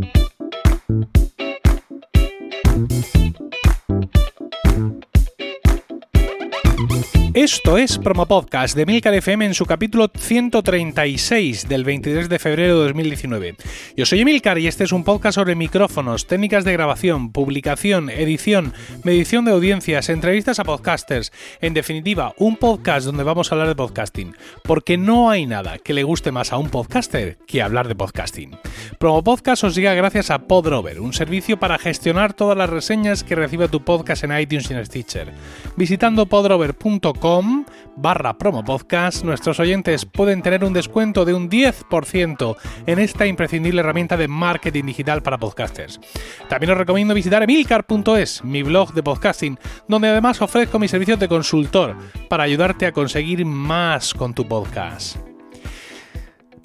[0.00, 0.16] Thank
[0.88, 1.29] you.
[7.34, 12.80] Esto es Promo Podcast de Milcar FM en su capítulo 136 del 23 de febrero
[12.80, 13.54] de 2019.
[13.96, 18.74] Yo soy Emilcar y este es un podcast sobre micrófonos, técnicas de grabación, publicación, edición,
[19.04, 21.30] medición de audiencias, entrevistas a podcasters.
[21.60, 24.34] En definitiva, un podcast donde vamos a hablar de podcasting.
[24.64, 28.56] Porque no hay nada que le guste más a un podcaster que hablar de podcasting.
[28.98, 33.36] Promo Podcast os llega gracias a Podrover, un servicio para gestionar todas las reseñas que
[33.36, 35.32] reciba tu podcast en iTunes y en Stitcher.
[35.76, 37.19] Visitando podrover.com
[37.96, 42.56] barra promo podcast, nuestros oyentes pueden tener un descuento de un 10%
[42.86, 46.00] en esta imprescindible herramienta de marketing digital para podcasters.
[46.48, 51.28] También os recomiendo visitar emilcar.es, mi blog de podcasting, donde además ofrezco mis servicios de
[51.28, 51.96] consultor
[52.28, 55.16] para ayudarte a conseguir más con tu podcast.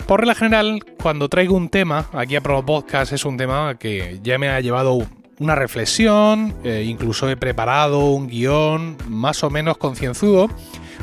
[0.08, 4.20] Por regla general, cuando traigo un tema, aquí a Promo Podcast es un tema que
[4.22, 5.06] ya me ha llevado
[5.39, 10.50] una reflexión, eh, incluso he preparado un guion más o menos concienzudo,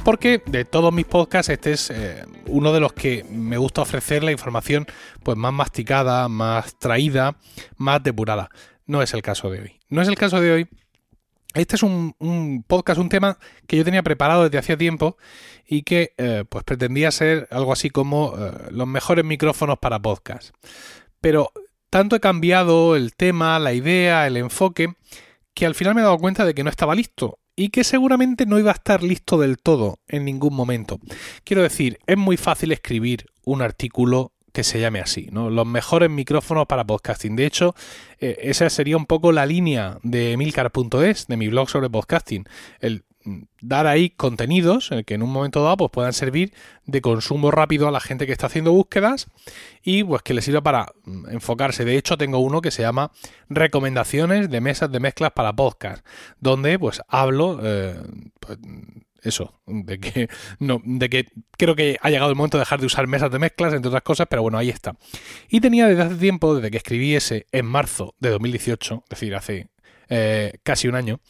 [0.04, 4.24] porque de todos mis podcasts este es eh, uno de los que me gusta ofrecer
[4.24, 4.86] la información
[5.22, 7.36] pues más masticada, más traída,
[7.76, 8.48] más depurada.
[8.86, 9.80] No es el caso de hoy.
[9.88, 10.68] No es el caso de hoy.
[11.54, 15.18] Este es un, podcast, un tema que yo tenía preparado desde hacía tiempo
[15.66, 18.34] y que eh, pues pretendía ser algo así como
[18.70, 20.54] los mejores micrófonos para podcast.
[21.20, 21.52] Pero
[21.92, 24.94] tanto he cambiado el tema, la idea, el enfoque,
[25.52, 28.46] que al final me he dado cuenta de que no estaba listo y que seguramente
[28.46, 30.98] no iba a estar listo del todo en ningún momento.
[31.44, 35.50] Quiero decir, es muy fácil escribir un artículo que se llame así, ¿no?
[35.50, 37.36] Los mejores micrófonos para podcasting.
[37.36, 37.74] De hecho,
[38.20, 42.46] eh, esa sería un poco la línea de milcar.es, de mi blog sobre podcasting.
[43.60, 46.52] Dar ahí contenidos que en un momento dado pues, puedan servir
[46.86, 49.28] de consumo rápido a la gente que está haciendo búsquedas
[49.82, 51.84] y pues que les sirva para mm, enfocarse.
[51.84, 53.12] De hecho, tengo uno que se llama
[53.48, 56.04] Recomendaciones de mesas de mezclas para podcast,
[56.40, 58.00] donde pues hablo eh,
[58.40, 58.58] pues,
[59.22, 60.28] eso, de que
[60.58, 63.38] no, de que creo que ha llegado el momento de dejar de usar mesas de
[63.38, 64.96] mezclas, entre otras cosas, pero bueno, ahí está.
[65.48, 69.34] Y tenía desde hace tiempo, desde que escribí ese en marzo de 2018, es decir,
[69.34, 69.68] hace
[70.08, 71.20] eh, casi un año,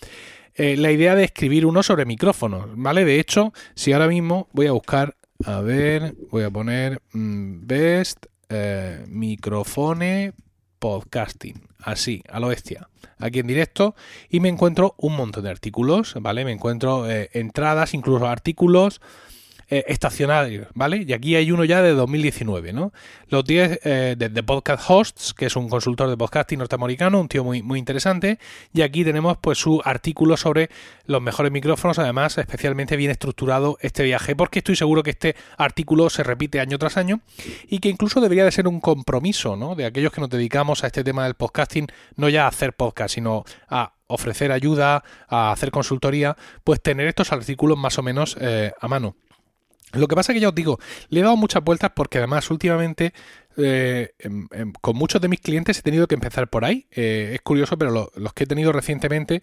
[0.55, 3.05] eh, la idea de escribir uno sobre micrófonos, ¿vale?
[3.05, 8.27] De hecho, si ahora mismo voy a buscar, a ver, voy a poner mm, Best
[8.49, 10.35] eh, Microfone
[10.79, 13.95] Podcasting, así, a lo bestia, aquí en directo,
[14.29, 16.45] y me encuentro un montón de artículos, ¿vale?
[16.45, 19.01] Me encuentro eh, entradas, incluso artículos
[19.75, 21.03] eh, estacionarios, ¿vale?
[21.09, 22.93] Y aquí hay uno ya de 2019, ¿no?
[23.29, 27.43] Los 10 eh, de, Podcast Hosts, que es un consultor de podcasting norteamericano, un tío
[27.43, 28.39] muy, muy interesante,
[28.75, 30.69] y aquí tenemos pues su artículo sobre
[31.07, 36.11] los mejores micrófonos, además especialmente bien estructurado este viaje, porque estoy seguro que este artículo
[36.11, 37.23] se repite año tras año
[37.67, 39.75] y que incluso debería de ser un compromiso, ¿no?
[39.75, 43.15] De aquellos que nos dedicamos a este tema del podcasting, no ya a hacer podcast,
[43.15, 48.71] sino a ofrecer ayuda, a hacer consultoría, pues tener estos artículos más o menos eh,
[48.79, 49.17] a mano.
[49.93, 52.51] Lo que pasa es que ya os digo, le he dado muchas vueltas porque además
[52.51, 53.13] últimamente
[53.57, 56.87] eh, em, em, con muchos de mis clientes he tenido que empezar por ahí.
[56.91, 59.43] Eh, es curioso, pero los que he tenido recientemente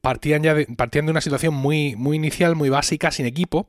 [0.00, 3.68] partían ya de, de una situación muy, muy inicial, muy básica, sin equipo,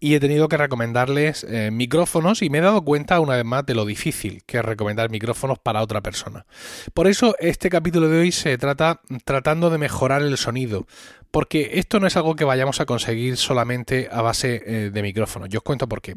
[0.00, 3.66] y he tenido que recomendarles eh, micrófonos y me he dado cuenta una vez más
[3.66, 6.46] de lo difícil que es recomendar micrófonos para otra persona.
[6.94, 10.86] Por eso este capítulo de hoy se trata tratando de mejorar el sonido,
[11.30, 15.48] porque esto no es algo que vayamos a conseguir solamente a base eh, de micrófonos.
[15.48, 16.14] Yo os cuento por qué.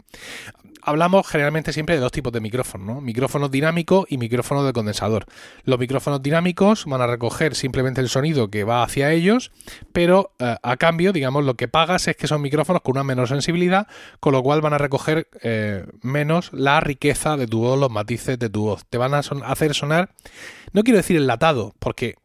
[0.85, 3.01] Hablamos generalmente siempre de dos tipos de micrófonos, ¿no?
[3.01, 5.25] Micrófono dinámico y micrófono de condensador.
[5.63, 9.51] Los micrófonos dinámicos van a recoger simplemente el sonido que va hacia ellos,
[9.93, 13.27] pero eh, a cambio, digamos, lo que pagas es que son micrófonos con una menor
[13.27, 13.87] sensibilidad,
[14.19, 18.37] con lo cual van a recoger eh, menos la riqueza de tu voz, los matices
[18.37, 18.85] de tu voz.
[18.85, 20.11] Te van a hacer sonar,
[20.71, 22.15] no quiero decir enlatado, porque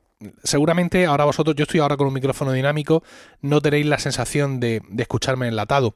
[0.42, 3.02] seguramente ahora vosotros, yo estoy ahora con un micrófono dinámico,
[3.40, 5.94] no tenéis la sensación de, escucharme enlatado.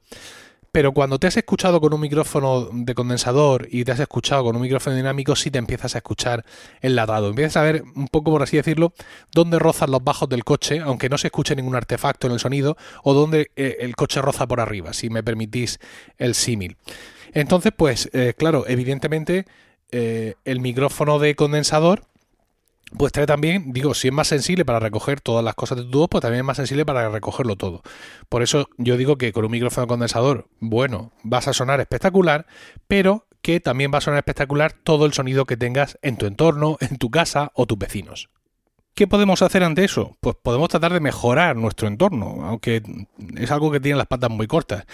[0.74, 4.56] Pero cuando te has escuchado con un micrófono de condensador y te has escuchado con
[4.56, 6.44] un micrófono dinámico, sí te empiezas a escuchar
[6.80, 7.28] enlatado.
[7.28, 8.92] Empiezas a ver un poco, por así decirlo,
[9.30, 12.76] dónde rozan los bajos del coche, aunque no se escuche ningún artefacto en el sonido,
[13.04, 15.78] o dónde eh, el coche roza por arriba, si me permitís
[16.18, 16.76] el símil.
[17.34, 19.44] Entonces, pues, eh, claro, evidentemente,
[19.92, 22.02] eh, el micrófono de condensador
[22.96, 25.98] pues trae también, digo, si es más sensible para recoger todas las cosas de tu
[25.98, 27.82] voz, pues también es más sensible para recogerlo todo.
[28.28, 32.46] Por eso yo digo que con un micrófono condensador, bueno, vas a sonar espectacular,
[32.86, 36.78] pero que también va a sonar espectacular todo el sonido que tengas en tu entorno,
[36.80, 38.30] en tu casa o tus vecinos.
[38.94, 40.16] ¿Qué podemos hacer ante eso?
[40.20, 42.80] Pues podemos tratar de mejorar nuestro entorno, aunque
[43.36, 44.84] es algo que tiene las patas muy cortas.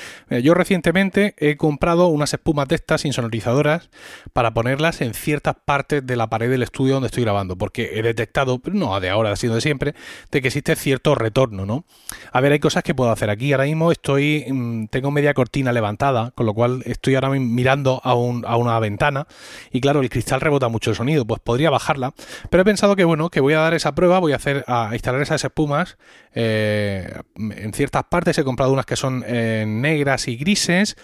[0.43, 3.91] Yo recientemente he comprado unas espumas de estas insonorizadoras
[4.33, 8.03] para ponerlas en ciertas partes de la pared del estudio donde estoy grabando, porque he
[8.03, 9.95] detectado, no de ahora, sino de siempre,
[10.31, 11.85] de que existe cierto retorno, ¿no?
[12.33, 13.53] A ver, hay cosas que puedo hacer aquí.
[13.53, 18.13] Ahora mismo estoy, mm, tengo media cortina levantada, con lo cual estoy ahora mirando a,
[18.13, 19.27] a una ventana
[19.71, 22.15] y claro, el cristal rebota mucho el sonido, pues podría bajarla,
[22.49, 24.91] pero he pensado que bueno, que voy a dar esa prueba, voy a hacer a
[24.93, 25.99] instalar esas espumas
[26.35, 28.39] eh, en ciertas partes.
[28.39, 30.97] He comprado unas que son eh, negras y grises.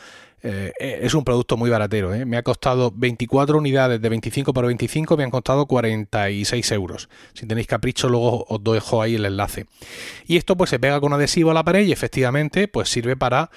[0.42, 2.10] Eh, es un producto muy baratero.
[2.24, 7.08] Me ha costado 24 unidades de 25 por 25, me han costado 46 euros.
[7.32, 9.66] Si tenéis capricho, luego os dejo ahí el enlace.
[10.26, 13.50] Y esto pues se pega con adhesivo a la pared y efectivamente pues sirve para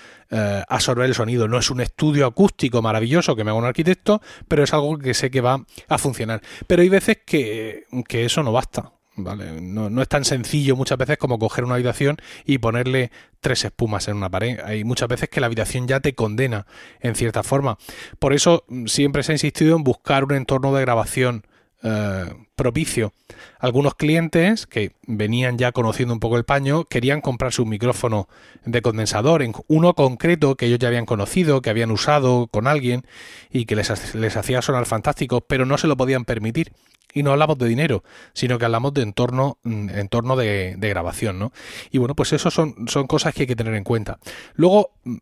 [0.67, 1.47] absorber el sonido.
[1.47, 5.13] No es un estudio acústico maravilloso que me haga un arquitecto, pero es algo que
[5.13, 6.41] sé que va a funcionar.
[6.65, 8.93] Pero hay veces que, que eso no basta.
[9.23, 14.17] No, es tan sencillo muchas veces como coger una habitación y ponerle tres espumas en
[14.17, 14.59] una pared.
[14.63, 16.65] Hay muchas veces que la habitación ya te condena
[16.99, 17.77] en cierta forma.
[18.19, 21.43] Por eso mm, siempre se ha insistido en buscar un entorno de grabación
[21.81, 22.25] eh,
[22.57, 23.13] propicio.
[23.57, 28.27] Algunos clientes que venían ya conociendo un poco el paño querían comprarse un micrófono
[28.65, 33.05] de condensador, en uno concreto que ellos ya habían conocido, que habían usado con alguien
[33.49, 36.73] y que les, les hacía sonar fantástico, pero no se lo podían permitir
[37.13, 38.03] y no hablamos de dinero,
[38.33, 41.51] sino que hablamos de entorno, mm, entorno de, grabación, ¿no?
[41.91, 44.19] Y bueno, pues eso son, son cosas que hay que tener en cuenta.
[44.55, 45.17] Luego, mm,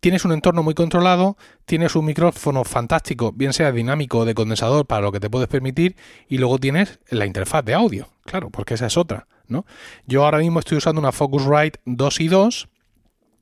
[0.00, 4.86] tienes un entorno muy controlado, tienes un micrófono fantástico, bien sea dinámico o de condensador
[4.86, 5.96] para lo que te puedes permitir,
[6.28, 9.66] y luego tienes la interfaz de audio, claro, porque esa es otra, ¿no?
[10.06, 12.68] Yo ahora mismo estoy usando una Focusrite 2 y 2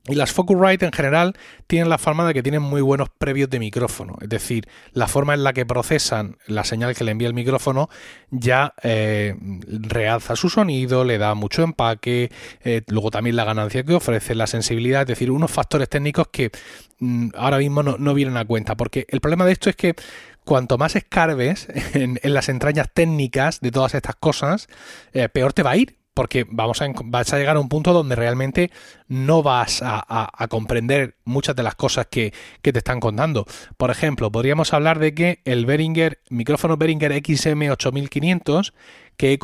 [0.07, 1.33] y las Focusrite en general
[1.67, 5.33] tienen la forma de que tienen muy buenos previos de micrófono, es decir, la forma
[5.33, 7.89] en la que procesan la señal que le envía el micrófono
[8.29, 9.35] ya eh,
[9.67, 12.31] realza su sonido, le da mucho empaque,
[12.63, 16.51] eh, luego también la ganancia que ofrece, la sensibilidad, es decir, unos factores técnicos que
[16.99, 19.95] mm, ahora mismo no, vienen a cuenta, porque el problema de esto es que
[20.43, 24.67] cuanto más escarbes en, las entrañas técnicas de todas estas cosas,
[25.13, 27.93] eh, peor te va a ir, porque vamos a, vas a llegar a un punto
[27.93, 28.71] donde realmente
[29.07, 33.45] no vas a, comprender muchas de las cosas que, te están contando.
[33.77, 38.73] Por ejemplo, podríamos hablar de que el Behringer, micrófono Behringer XM8500,
[39.17, 39.37] que,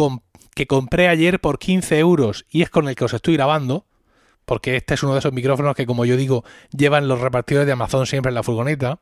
[0.55, 3.85] que compré ayer por 15 euros y es con el que os estoy grabando,
[4.51, 6.43] porque este es uno de esos micrófonos que, como yo digo,
[6.75, 8.99] llevan los repartidores de Amazon siempre en la furgoneta,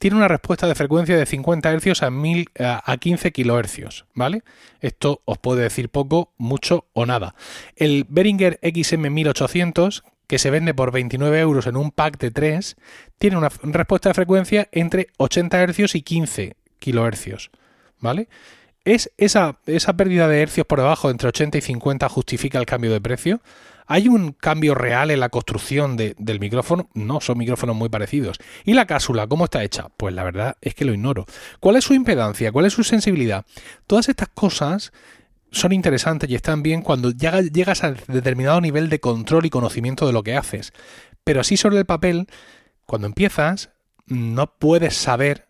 [0.00, 4.42] tiene una respuesta de frecuencia de 50 Hz a, 1000, a 15 kHz, ¿vale?
[4.80, 7.36] Esto os puede decir poco, mucho o nada.
[7.76, 12.76] El Behringer XM1800, que se vende por 29 euros en un pack de 3,
[13.18, 17.50] tiene una respuesta de frecuencia entre 80 Hz y 15 kHz,
[18.00, 18.28] ¿vale?
[18.84, 22.90] ¿Es esa, esa pérdida de hercios por debajo entre 80 y 50 justifica el cambio
[22.90, 23.40] de precio?
[23.90, 26.90] ¿Hay un cambio real en la construcción del micrófono?
[26.92, 28.36] No, son micrófonos muy parecidos.
[28.66, 29.88] ¿Y la cápsula cómo está hecha?
[29.96, 31.24] Pues la verdad es que lo ignoro.
[31.58, 32.52] ¿Cuál es su impedancia?
[32.52, 33.46] ¿Cuál es su sensibilidad?
[33.86, 34.92] Todas estas cosas
[35.50, 40.12] son interesantes y están bien cuando llegas a determinado nivel de control y conocimiento de
[40.12, 40.74] lo que haces.
[41.24, 42.26] Pero así sobre el papel,
[42.84, 43.70] cuando empiezas,
[44.04, 45.48] no puedes saber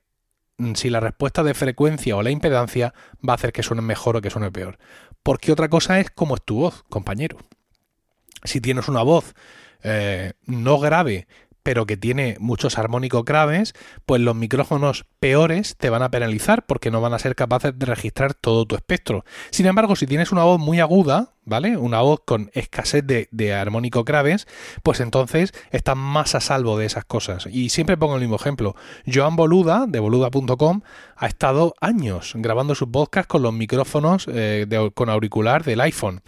[0.75, 2.94] si la respuesta de frecuencia o la impedancia
[3.29, 4.79] va a hacer que suene mejor o que suene peor.
[5.25, 7.38] Porque otra cosa es cómo es tu voz, compañero
[8.44, 9.35] si tienes una voz
[9.82, 11.26] eh, no grave,
[11.62, 13.75] pero que tiene muchos armónicos graves,
[14.06, 17.87] pues los micrófonos peores te van a penalizar porque no van a ser capaces de
[17.87, 19.25] registrar todo tu espectro.
[19.50, 21.76] Sin embargo, si tienes una voz muy aguda, ¿vale?
[21.76, 24.47] Una voz con escasez de, de armónicos graves,
[24.83, 27.47] pues entonces estás más a salvo de esas cosas.
[27.50, 28.76] Y siempre pongo el mismo ejemplo.
[29.12, 30.83] Joan Boluda, de boluda.com,
[31.17, 36.23] ha estado años grabando sus podcasts con los micrófonos eh, con auricular del iPhone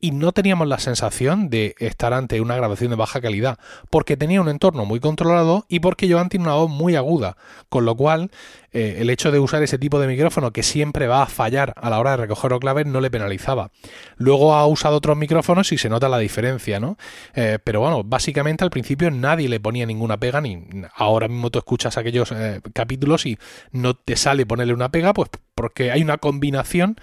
[0.00, 3.58] y no teníamos la sensación de estar ante una grabación de baja calidad,
[3.90, 7.36] porque tenía un entorno muy controlado y porque Joan tiene una voz muy aguda,
[7.68, 8.30] con lo cual
[8.72, 11.90] eh, el hecho de usar ese tipo de micrófono que siempre va a fallar a
[11.90, 13.70] la hora de recoger los claves no le penalizaba.
[14.16, 16.96] Luego ha usado otros micrófonos y se nota la diferencia, ¿no?
[17.34, 20.62] Eh, pero bueno, básicamente al principio nadie le ponía ninguna pega, ni
[20.94, 23.38] ahora mismo tú escuchas aquellos eh, capítulos y
[23.72, 26.96] no te sale ponerle una pega, pues porque hay una combinación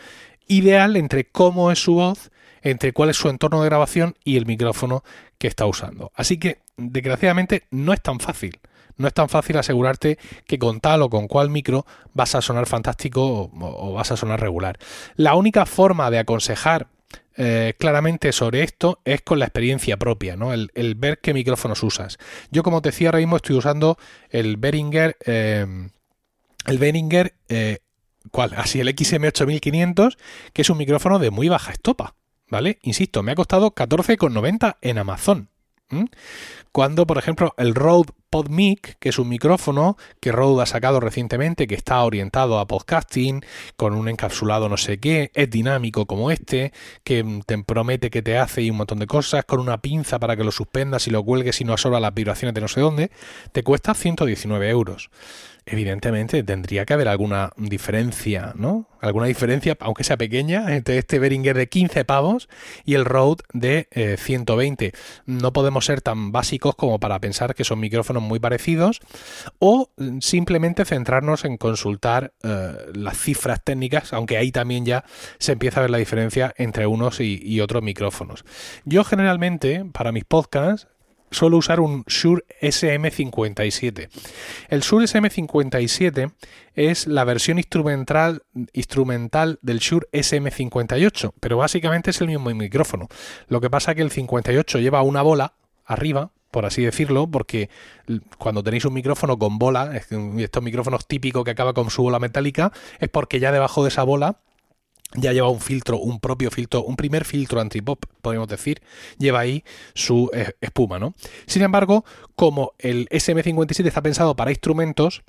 [0.47, 2.31] ideal entre cómo es su voz,
[2.61, 5.03] entre cuál es su entorno de grabación y el micrófono
[5.37, 6.11] que está usando.
[6.15, 8.59] Así que, desgraciadamente, no es tan fácil
[8.97, 12.65] no es tan fácil asegurarte que con tal o con cual micro vas a sonar
[12.65, 14.77] fantástico o, vas a sonar regular.
[15.15, 16.87] La única forma de aconsejar
[17.35, 20.53] eh, claramente sobre esto es con la experiencia propia, ¿no?
[20.53, 22.17] El, ver qué micrófonos usas.
[22.51, 23.97] Yo, como te decía ahora mismo, estoy usando
[24.29, 25.65] el Behringer, eh,
[26.65, 27.77] el Behringer eh,
[28.31, 28.53] ¿Cuál?
[28.55, 30.17] Así el XM8500,
[30.53, 32.15] que es un micrófono de muy baja estopa,
[32.49, 32.79] ¿vale?
[32.81, 35.49] Insisto, me ha costado 14,90 en Amazon.
[36.71, 41.67] Cuando, por ejemplo, el Rode PodMic, que es un micrófono que Rode ha sacado recientemente,
[41.67, 43.43] que está orientado a podcasting,
[43.75, 48.37] con un encapsulado no sé qué, es dinámico como este, que te promete que te
[48.37, 51.23] hace y un montón de cosas, con una pinza para que lo suspendas y lo
[51.23, 53.11] cuelgues y no absorba las vibraciones de no sé dónde,
[53.51, 55.09] te cuesta 119 euros
[55.67, 58.87] evidentemente tendría que haber alguna diferencia, ¿no?
[59.01, 62.49] Alguna diferencia, aunque sea pequeña, entre este Behringer de 15 pavos
[62.83, 64.85] y el Rode de 120.
[64.85, 64.91] Eh,
[65.25, 68.99] no podemos ser tan básicos como para pensar que son micrófonos muy parecidos
[69.59, 75.05] o simplemente centrarnos en consultar eh, las cifras técnicas, aunque ahí también ya
[75.39, 78.45] se empieza a ver la diferencia entre unos y otros micrófonos.
[78.85, 80.87] Yo generalmente, para mis podcasts,
[81.31, 84.09] suelo usar un Shure SM57.
[84.69, 86.31] El Shure SM57
[86.75, 88.43] es la versión instrumental,
[88.73, 93.07] instrumental del Shure SM58, pero básicamente es el mismo micrófono.
[93.47, 95.53] Lo que pasa es que el 58 lleva una bola
[95.85, 97.69] arriba, por así decirlo, porque
[98.37, 102.71] cuando tenéis un micrófono con bola, estos micrófonos típicos que acaba con su bola metálica,
[102.99, 104.39] es porque ya debajo de esa bola
[105.15, 108.81] ya lleva un filtro, un propio filtro, un primer filtro antipop, podemos decir,
[109.17, 109.63] lleva ahí
[109.93, 111.13] su eh, espuma, ¿no?
[111.45, 112.03] Sin embargo,
[112.35, 115.23] como el SM57 está pensado para instrumentos,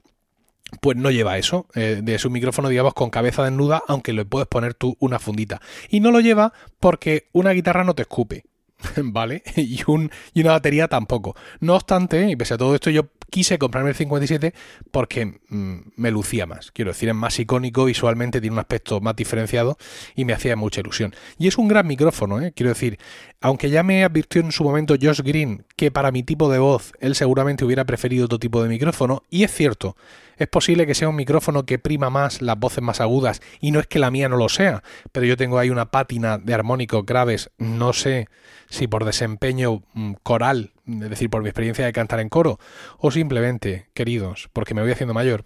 [0.81, 4.49] pues no lleva eso, eh, de su micrófono, digamos, con cabeza desnuda, aunque le puedes
[4.49, 5.61] poner tú una fundita.
[5.89, 8.45] Y no lo lleva porque una guitarra no te escupe.
[8.97, 9.43] ¿Vale?
[9.57, 11.35] Y, un, y una batería tampoco.
[11.61, 14.55] No obstante, y pese a todo esto, yo quise comprarme el 57
[14.91, 16.71] porque mm, me lucía más.
[16.73, 19.79] Quiero decir, es más icónico visualmente, tiene un aspecto más diferenciado
[20.15, 21.15] y me hacía mucha ilusión.
[21.39, 22.53] Y es un gran micrófono, ¿eh?
[22.55, 22.99] quiero decir,
[23.41, 26.93] aunque ya me advirtió en su momento Josh Green que para mi tipo de voz
[27.01, 29.97] él seguramente hubiera preferido otro tipo de micrófono, y es cierto,
[30.37, 33.81] es posible que sea un micrófono que prima más las voces más agudas y no
[33.81, 34.83] es que la mía no lo sea,
[35.13, 38.29] pero yo tengo ahí una pátina de armónicos graves, no sé
[38.71, 42.59] si por desempeño mm, coral, es decir, por mi experiencia de cantar en coro,
[42.99, 45.45] o simplemente, queridos, porque me voy haciendo mayor.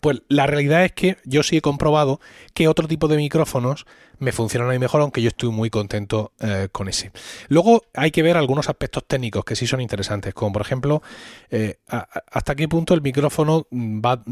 [0.00, 2.20] Pues la realidad es que yo sí he comprobado
[2.52, 3.86] que otro tipo de micrófonos
[4.18, 7.12] me funcionan ahí mejor, aunque yo estoy muy contento eh, con ese.
[7.48, 11.02] Luego hay que ver algunos aspectos técnicos que sí son interesantes, como por ejemplo,
[11.50, 13.66] eh, hasta qué punto el micrófono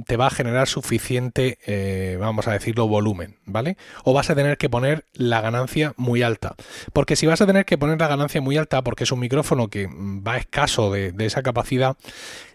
[0.07, 3.77] te va a generar suficiente, eh, vamos a decirlo, volumen, ¿vale?
[4.05, 6.55] O vas a tener que poner la ganancia muy alta.
[6.93, 9.69] Porque si vas a tener que poner la ganancia muy alta, porque es un micrófono
[9.69, 11.97] que va escaso de esa capacidad,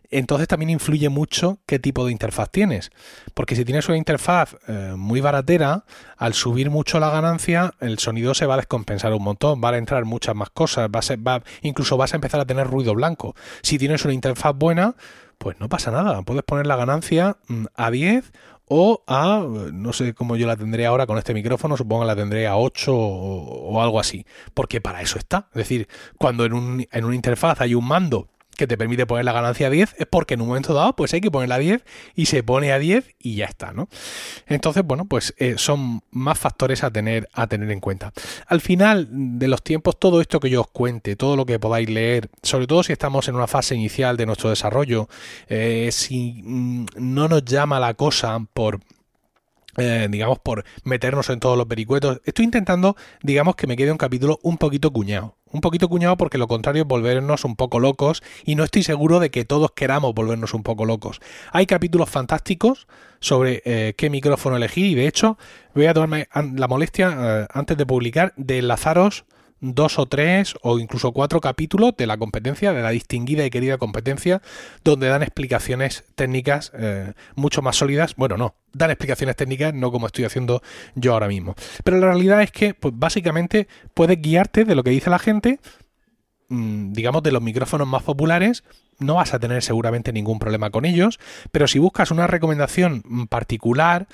[0.10, 2.92] entonces también influye mucho qué tipo de interfaz tienes.
[3.34, 5.86] Porque si tienes una interfaz eh, muy baratera,
[6.18, 9.78] al subir mucho la ganancia, el sonido se va a descompensar un montón, van a
[9.78, 11.20] entrar muchas más cosas, va a ser,
[11.62, 13.36] incluso vas a empezar a tener ruido blanco.
[13.62, 14.96] Si tienes una interfaz buena,
[15.38, 18.32] pues no pasa nada, puedes poner la ganancia mm, a 10
[18.70, 22.16] o a, no sé cómo yo la tendré ahora con este micrófono, supongo que la
[22.16, 25.48] tendré a 8 o, o algo así, porque para eso está.
[25.52, 25.88] Es decir,
[26.18, 29.68] cuando en, un, en una interfaz hay un mando que te permite poner la ganancia
[29.68, 31.84] a 10, es porque en un momento dado pues hay que ponerla a 10
[32.16, 33.88] y se pone a 10 y ya está, ¿no?
[34.48, 38.12] Entonces, bueno, pues eh, son más factores a tener, a tener en cuenta.
[38.48, 41.90] Al final de los tiempos, todo esto que yo os cuente, todo lo que podáis
[41.90, 45.08] leer, sobre todo si estamos en una fase inicial de nuestro desarrollo,
[45.48, 48.80] eh, si mm, no nos llama la cosa por
[49.78, 52.22] eh, digamos, por meternos en todos los vericuetos.
[52.26, 55.36] Estoy intentando, digamos, que me quede un capítulo un poquito cuñado.
[55.50, 59.20] Un poquito cuñado porque lo contrario es volvernos un poco locos y no estoy seguro
[59.20, 61.22] de que todos queramos volvernos un poco locos.
[61.54, 62.88] Hay capítulos fantásticos
[63.20, 65.38] sobre eh, qué micrófono elegir y de hecho
[65.74, 69.26] voy a tomarme la molestia eh, antes de publicar de enlazaros
[69.60, 73.78] dos o tres o incluso cuatro capítulos de la competencia, de la distinguida y querida
[73.78, 74.42] competencia,
[74.84, 78.16] donde dan explicaciones técnicas eh, mucho más sólidas.
[78.16, 80.62] Bueno, no, dan explicaciones técnicas, no como estoy haciendo
[80.96, 81.56] yo ahora mismo.
[81.84, 85.60] Pero la realidad es que, pues básicamente, puedes guiarte de lo que dice la gente,
[86.50, 88.64] mm, digamos, de los micrófonos más populares,
[89.00, 91.20] no vas a tener seguramente ningún problema con ellos,
[91.52, 94.08] pero si buscas una recomendación particular,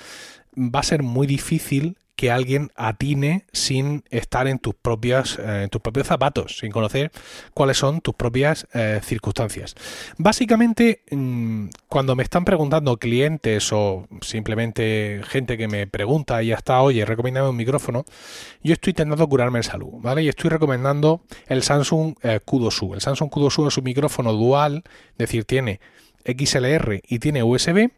[0.56, 5.70] va a ser muy difícil que alguien atine sin estar en tus propias eh, en
[5.70, 7.10] tus propios zapatos, sin conocer
[7.54, 9.74] cuáles son tus propias eh, circunstancias.
[10.16, 16.80] Básicamente, mm, cuando me están preguntando clientes o simplemente gente que me pregunta y hasta
[16.80, 18.04] oye, recomiéndame un micrófono,
[18.62, 20.22] yo estoy intentando curarme en salud, ¿vale?
[20.22, 22.94] Y estoy recomendando el Samsung eh, Q2U.
[22.94, 25.80] El Samsung Q2U es un micrófono dual, es decir, tiene
[26.24, 27.90] XLR y tiene USB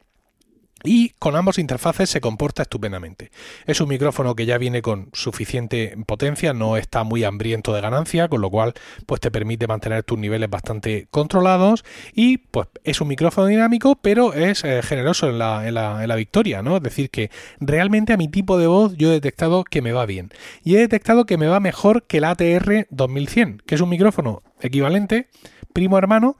[0.85, 3.31] y con ambos interfaces se comporta estupendamente.
[3.67, 8.29] Es un micrófono que ya viene con suficiente potencia, no está muy hambriento de ganancia,
[8.29, 8.75] con lo cual
[9.07, 14.35] pues te permite mantener tus niveles bastante controlados y pues es un micrófono dinámico, pero
[14.35, 16.77] es eh, generoso en la, en, la, en la, victoria, ¿no?
[16.77, 17.31] Es decir, que
[17.61, 20.31] realmente a mi tipo de voz yo he detectado que me va bien.
[20.63, 24.43] Y he detectado que me va mejor que el ATR 2100, que es un micrófono
[24.61, 25.29] equivalente,
[25.73, 26.37] primo hermano,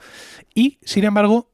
[0.55, 1.51] y sin embargo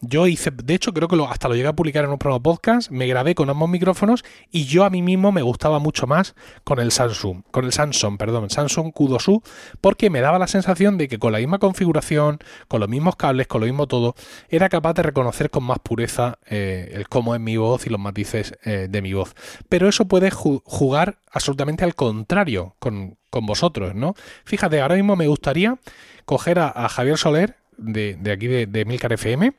[0.00, 2.90] yo hice, de hecho creo que hasta lo llegué a publicar en un promo podcast,
[2.90, 6.34] me grabé con ambos micrófonos y yo a mí mismo me gustaba mucho más
[6.64, 9.42] con el Samsung, con el Samsung, perdón, Samsung Q2U,
[9.80, 13.46] porque me daba la sensación de que con la misma configuración, con los mismos cables,
[13.46, 14.16] con lo mismo todo,
[14.48, 18.00] era capaz de reconocer con más pureza eh, el cómo es mi voz y los
[18.00, 19.34] matices eh, de mi voz.
[19.68, 24.14] Pero eso puede jugar absolutamente al contrario con, vosotros, ¿no?
[24.46, 25.76] Fíjate, ahora mismo me gustaría
[26.24, 29.52] coger a Javier Soler, de, aquí de, de Milcar FM,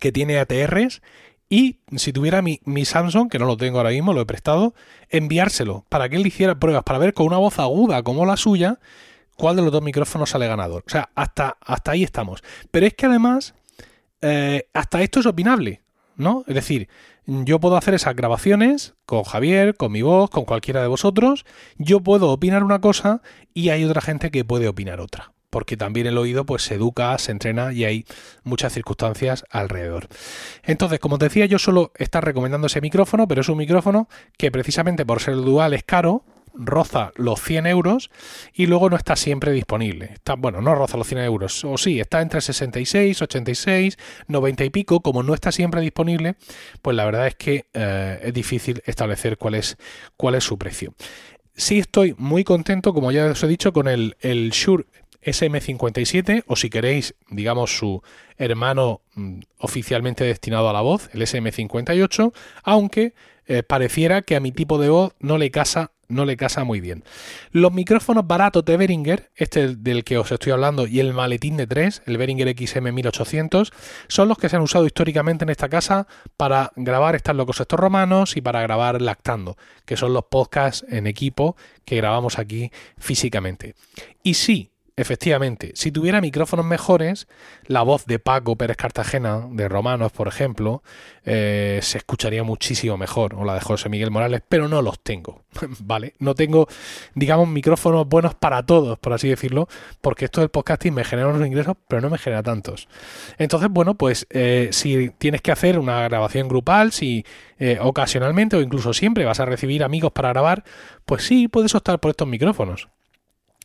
[0.00, 1.00] que tiene ATRs
[1.48, 4.74] y si tuviera mi, Samsung, que no lo tengo ahora mismo, lo he prestado,
[5.10, 8.80] enviárselo para que él hiciera pruebas, para ver con una voz aguda como la suya,
[9.36, 10.82] cuál de los dos micrófonos sale ganador.
[10.86, 12.42] O sea, hasta, hasta ahí estamos.
[12.70, 13.54] Pero es que además,
[14.22, 15.82] eh, hasta esto es opinable,
[16.16, 16.44] ¿no?
[16.48, 16.88] Es decir,
[17.26, 21.44] yo puedo hacer esas grabaciones con Javier, con mi voz, con cualquiera de vosotros,
[21.76, 23.22] yo puedo opinar una cosa
[23.52, 27.16] y hay otra gente que puede opinar otra porque también el oído pues se educa,
[27.16, 28.06] se entrena y hay
[28.42, 30.08] muchas circunstancias alrededor.
[30.64, 34.50] Entonces, como te decía, yo solo estar recomendando ese micrófono, pero es un micrófono que
[34.50, 38.10] precisamente por ser dual es caro, roza los 100 euros
[38.52, 40.10] y luego no está siempre disponible.
[40.14, 43.96] Está, bueno, no roza los 100 euros, o sí, está entre 66, 86,
[44.26, 45.02] 90 y pico.
[45.02, 46.34] Como no está siempre disponible,
[46.82, 49.76] pues la verdad es que eh, es difícil establecer cuál es,
[50.16, 50.94] cuál es su precio.
[51.56, 54.86] Sí estoy muy contento, como ya os he dicho, con el, el Shure
[55.24, 58.02] SM57 o si queréis, digamos, su
[58.36, 63.14] hermano mm, oficialmente destinado a la voz, el SM58, aunque
[63.46, 66.80] eh, pareciera que a mi tipo de voz no le casa no le casa muy
[66.80, 67.04] bien.
[67.50, 71.66] Los micrófonos baratos de Behringer, este del que os estoy hablando, y el maletín de
[71.66, 73.72] 3, el Behringer XM1800,
[74.08, 77.78] son los que se han usado históricamente en esta casa para grabar Están locos estos
[77.78, 83.74] romanos y para grabar Lactando, que son los podcasts en equipo que grabamos aquí físicamente.
[84.22, 87.26] Y sí, Efectivamente, si tuviera micrófonos mejores,
[87.66, 90.84] la voz de Paco Pérez Cartagena, de Romanos, por ejemplo,
[91.24, 95.42] eh, se escucharía muchísimo mejor, o la de José Miguel Morales, pero no los tengo,
[95.80, 96.14] ¿vale?
[96.20, 96.68] No tengo,
[97.16, 99.66] digamos, micrófonos buenos para todos, por así decirlo,
[100.00, 102.86] porque esto del podcasting me genera unos ingresos, pero no me genera tantos.
[103.36, 107.24] Entonces, bueno, pues eh, si tienes que hacer una grabación grupal, si
[107.58, 110.62] eh, ocasionalmente o incluso siempre vas a recibir amigos para grabar,
[111.04, 112.88] pues sí, puedes optar por estos micrófonos.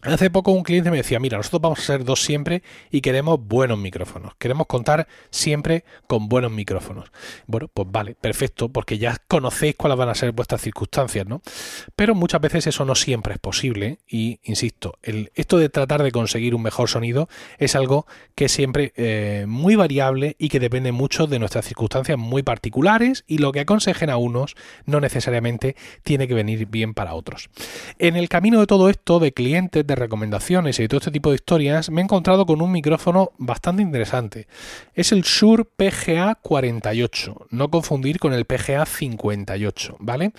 [0.01, 3.37] Hace poco un cliente me decía, mira, nosotros vamos a ser dos siempre y queremos
[3.45, 4.33] buenos micrófonos.
[4.37, 7.11] Queremos contar siempre con buenos micrófonos.
[7.47, 11.41] Bueno, pues vale, perfecto, porque ya conocéis cuáles van a ser vuestras circunstancias, ¿no?
[11.97, 16.55] Pero muchas veces eso no siempre es posible y, insisto, esto de tratar de conseguir
[16.55, 21.39] un mejor sonido es algo que siempre eh, muy variable y que depende mucho de
[21.39, 26.67] nuestras circunstancias muy particulares y lo que aconsejen a unos no necesariamente tiene que venir
[26.67, 27.49] bien para otros.
[27.97, 31.35] En el camino de todo esto, de clientes, de recomendaciones y todo este tipo de
[31.35, 34.47] historias, me he encontrado con un micrófono bastante interesante.
[34.93, 40.31] Es el Shure PGA 48, no confundir con el PGA 58, ¿vale?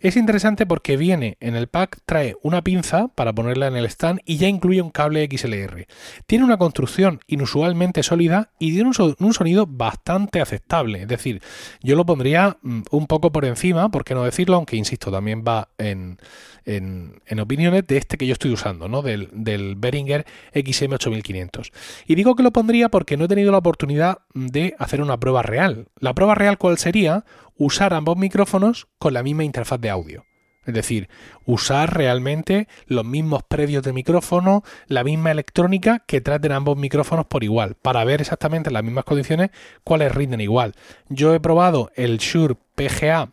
[0.00, 4.20] Es interesante porque viene en el pack, trae una pinza para ponerla en el stand
[4.24, 5.86] y ya incluye un cable XLR.
[6.26, 11.02] Tiene una construcción inusualmente sólida y tiene un, sonido bastante aceptable.
[11.02, 11.40] Es decir,
[11.80, 15.44] yo lo pondría mm, un poco por encima, por qué no decirlo, aunque insisto, también
[15.46, 16.18] va en
[16.66, 18.95] en, opiniones de este que yo estoy usando, ¿no?
[19.02, 21.72] Del, del Behringer XM8500.
[22.06, 25.42] Y digo que lo pondría porque no he tenido la oportunidad de hacer una prueba
[25.42, 25.88] real.
[25.98, 27.24] La prueba real, ¿cuál sería?
[27.56, 30.24] Usar ambos micrófonos con la misma interfaz de audio.
[30.66, 31.08] Es decir,
[31.44, 37.44] usar realmente los mismos predios de micrófono, la misma electrónica que traten ambos micrófonos por
[37.44, 39.50] igual, para ver exactamente en las mismas condiciones
[39.84, 40.74] cuáles rinden igual.
[41.08, 43.30] Yo he probado el Shure PGA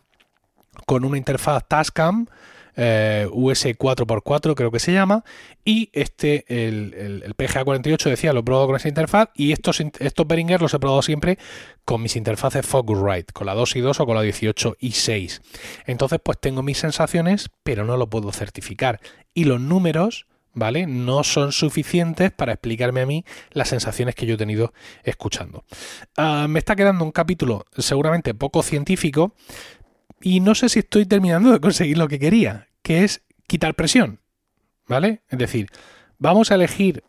[0.86, 2.26] con una interfaz Tascam
[2.76, 5.24] eh, US 4x4 creo que se llama,
[5.64, 9.80] y este, el, el, PGA 48 decía, lo he probado con esa interfaz, y estos,
[9.80, 11.38] estos Behringer los he probado siempre
[11.84, 15.42] con mis interfaces Focusrite, con la 2 y 2 o con la 18 y 6.
[15.86, 19.00] Entonces, pues tengo mis sensaciones, pero no lo puedo certificar.
[19.34, 20.26] Y los números...
[20.54, 20.86] ¿vale?
[20.86, 25.64] No son suficientes para explicarme a mí las sensaciones que yo he tenido escuchando.
[26.16, 29.34] Ah, me está quedando un capítulo seguramente poco científico,
[30.24, 34.20] y no sé si estoy terminando de conseguir lo que quería, que es quitar presión.
[34.88, 35.20] ¿Vale?
[35.28, 35.68] Es decir,
[36.18, 37.04] vamos a elegir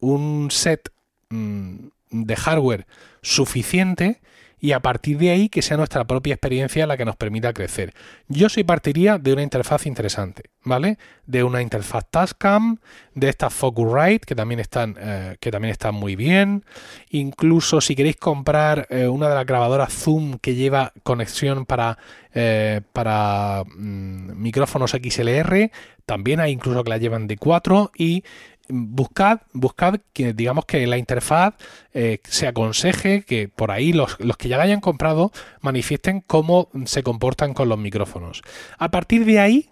[0.00, 0.92] un set
[1.28, 1.76] mm,
[2.10, 2.86] de hardware
[3.22, 4.20] suficiente
[4.66, 7.94] y a partir de ahí que sea nuestra propia experiencia la que nos permita crecer.
[8.26, 10.98] Yo soy partiría de una interfaz interesante, ¿vale?
[11.24, 12.78] De una interfaz Tascam,
[13.14, 16.64] de estas Focusrite que también están eh, que también están muy bien.
[17.10, 21.98] Incluso si queréis comprar eh, una de las grabadoras Zoom que lleva conexión para
[22.34, 25.70] eh, para mm, micrófonos XLR,
[26.06, 28.24] también hay incluso que la llevan de 4 y
[28.68, 31.54] buscad, buscad que digamos que la interfaz
[31.94, 36.68] eh, se aconseje que por ahí los, los, que ya la hayan comprado manifiesten cómo
[36.84, 38.42] se comportan con los micrófonos.
[38.78, 39.70] A partir de ahí,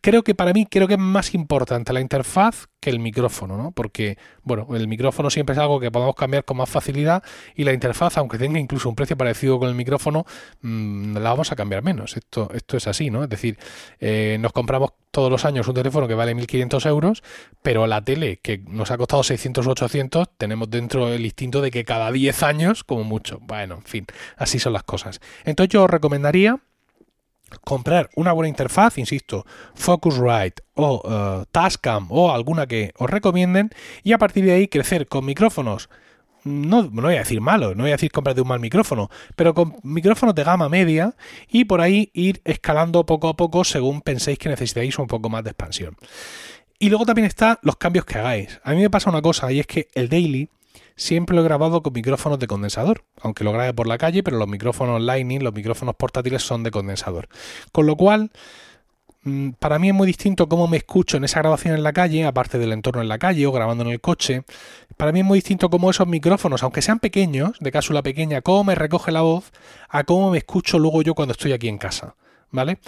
[0.00, 3.72] creo que para mí creo que es más importante la interfaz que el micrófono, ¿no?
[3.72, 7.22] Porque, bueno, el micrófono siempre es algo que podemos cambiar con más facilidad
[7.54, 10.24] y la interfaz, aunque tenga incluso un precio parecido con el micrófono,
[10.62, 12.16] mmm, la vamos a cambiar menos.
[12.16, 13.22] Esto, esto es así, ¿no?
[13.22, 13.58] Es decir,
[13.98, 17.22] eh, nos compramos todos los años un teléfono que vale 1.500 euros,
[17.62, 21.70] pero la tele que nos ha costado 600 o 800, tenemos dentro el instinto de
[21.70, 23.38] que cada 10 años, como mucho.
[23.42, 25.20] Bueno, en fin, así son las cosas.
[25.44, 26.60] Entonces yo os recomendaría
[27.64, 33.70] comprar una buena interfaz, insisto, Focusrite o uh, Tascam o alguna que os recomienden
[34.02, 35.88] y a partir de ahí crecer con micrófonos.
[36.42, 39.52] No, no voy a decir malo, no voy a decir comprarte un mal micrófono, pero
[39.52, 41.14] con micrófonos de gama media
[41.48, 45.44] y por ahí ir escalando poco a poco según penséis que necesitáis un poco más
[45.44, 45.96] de expansión.
[46.78, 48.58] Y luego también están los cambios que hagáis.
[48.64, 50.48] A mí me pasa una cosa y es que el daily
[51.00, 54.36] siempre lo he grabado con micrófonos de condensador, aunque lo grabe por la calle, pero
[54.36, 57.28] los micrófonos Lightning, los micrófonos portátiles son de condensador.
[57.72, 58.30] Con lo cual,
[59.22, 62.26] mm, para mí es muy distinto cómo me escucho en esa grabación en la calle,
[62.26, 64.42] aparte del entorno en la calle o grabando en el coche.
[64.98, 68.64] Para mí es muy distinto cómo esos micrófonos, aunque sean pequeños, de cápsula pequeña, cómo
[68.64, 69.52] me recoge la voz,
[69.88, 72.14] a cómo me escucho luego yo cuando estoy aquí en casa.
[72.52, 72.78] ¿Vale?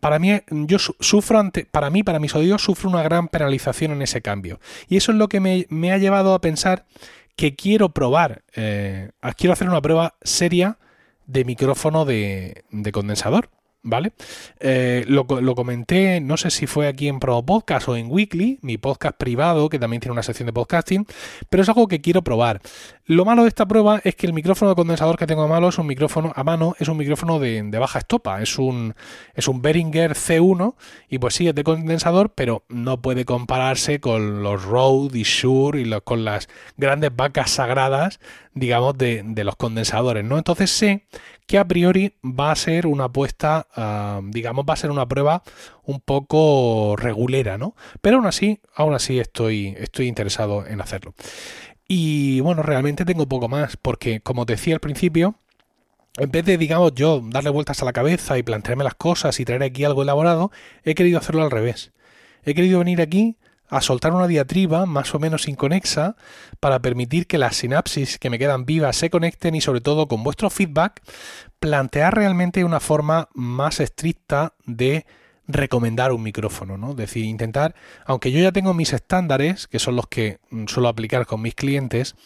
[0.00, 4.02] Para mí, yo sufro ante, para mí, para mis oídos, sufro una gran penalización en
[4.02, 4.58] ese cambio.
[4.88, 6.86] Y eso es lo que me, me ha llevado a pensar
[7.36, 10.78] que quiero probar, eh, quiero hacer una prueba seria
[11.26, 13.50] de micrófono de, de condensador.
[13.86, 14.12] ¿Vale?
[14.60, 18.76] Eh, lo, comenté, no sé si fue aquí en Pro Podcast o en Weekly, mi
[18.76, 21.06] podcast privado, que también tiene una sección de podcasting,
[21.48, 22.60] pero es algo que quiero probar.
[23.04, 25.68] Lo malo de esta prueba es que el micrófono de condensador que tengo a mano
[25.68, 28.94] es un micrófono a mano, es un micrófono de, baja estopa, es un,
[29.34, 30.74] es un Behringer C1
[31.08, 35.80] y pues sí, es de condensador, pero no puede compararse con los Rode y Shure
[35.80, 38.18] y con las grandes vacas sagradas,
[38.56, 40.38] digamos, de, los condensadores, ¿no?
[40.38, 41.06] Entonces sé
[41.46, 45.42] que a priori va a ser una apuesta, ah, digamos, va a ser una prueba
[45.84, 47.76] un poco regulera, ¿no?
[48.00, 51.14] Pero aún así, aún así estoy, estoy interesado en hacerlo.
[51.86, 55.36] Y bueno, realmente tengo poco más, porque como decía al principio,
[56.16, 59.44] en vez de, digamos, yo darle vueltas a la cabeza y plantearme las cosas y
[59.44, 60.50] traer aquí algo elaborado,
[60.82, 61.92] he querido hacerlo al revés.
[62.42, 63.36] He querido venir aquí
[63.68, 66.16] a soltar una diatriba más o menos inconexa
[66.60, 70.22] para permitir que las sinapsis que me quedan vivas se conecten y sobre todo con
[70.22, 71.02] vuestro feedback
[71.58, 75.06] plantear realmente una forma más estricta de
[75.48, 76.90] recomendar un micrófono, ¿no?
[76.90, 77.74] Es decir, intentar,
[78.04, 81.54] aunque yo ya tengo mis estándares, que son los que mm, suelo aplicar con mis
[81.54, 82.16] clientes,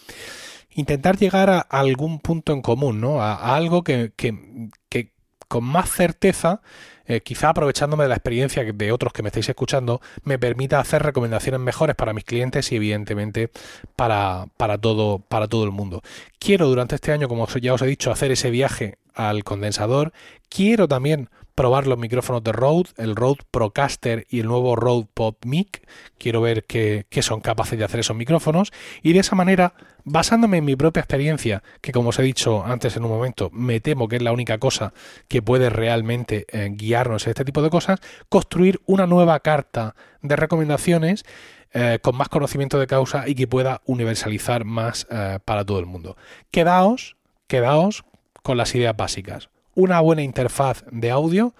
[0.71, 3.23] intentar llegar a algún punto en común, ¿no?
[3.23, 5.13] A, algo que, que, que
[5.49, 6.63] con más certeza
[7.11, 11.03] eh, quizá aprovechándome de la experiencia de otros que me estáis escuchando, me permita hacer
[11.03, 13.51] recomendaciones mejores para mis clientes y evidentemente
[13.97, 16.03] para, para, todo, para todo el mundo.
[16.39, 20.13] Quiero durante este año, como ya os he dicho, hacer ese viaje al condensador.
[20.49, 25.45] Quiero también probar los micrófonos de Rode, el Rode Procaster y el nuevo Rode Pop
[25.45, 25.87] Mic.
[26.17, 30.65] Quiero ver qué, son capaces de hacer esos micrófonos y de esa manera, basándome en
[30.65, 34.17] mi propia experiencia, que como os he dicho antes en un momento, me temo que
[34.17, 34.95] es la única cosa
[35.29, 40.37] que puede realmente eh, guiarnos en este tipo de cosas, construir una nueva carta de
[40.37, 41.27] recomendaciones
[41.75, 45.85] eh, con más conocimiento de causa y que pueda universalizar más eh, para todo el
[45.85, 46.17] mundo.
[46.51, 47.19] Quedaos,
[47.49, 48.07] quedaos
[48.43, 51.55] con las ideas básicas una buena interfaz de audio,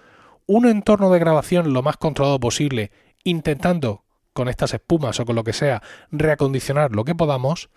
[0.45, 2.91] un entorno de grabación lo más controlado posible,
[3.23, 4.03] intentando
[4.33, 5.81] con estas espumas o con lo que sea
[6.11, 7.69] reacondicionar lo que podamos,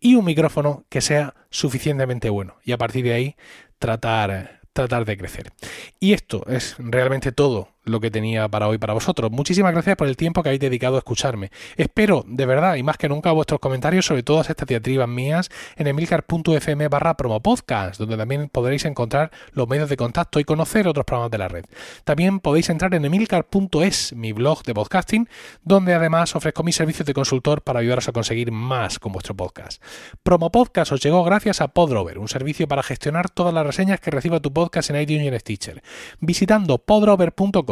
[0.00, 2.56] y un micrófono que sea suficientemente bueno.
[2.64, 3.36] Y a partir de ahí
[3.78, 5.52] tratar, tratar de crecer.
[6.00, 9.30] Y esto es realmente todo lo que tenía para hoy para vosotros.
[9.30, 11.50] Muchísimas gracias por el tiempo que habéis dedicado a escucharme.
[11.76, 15.86] Espero, de verdad, y más que nunca, vuestros comentarios sobre todas estas diatribas mías en
[15.86, 21.30] emilcar.fm barra promopodcast, donde también podréis encontrar los medios de contacto y conocer otros programas
[21.30, 21.64] de la red.
[22.04, 25.28] También podéis entrar en emilcar.es, mi blog de podcasting,
[25.62, 29.82] donde además ofrezco mis servicios de consultor para ayudaros a conseguir más con vuestro podcast.
[30.22, 34.40] Promopodcast os llegó gracias a Podrover, un servicio para gestionar todas las reseñas que reciba
[34.40, 35.82] tu podcast en iTunes y Stitcher.
[36.20, 37.71] Visitando podrover.com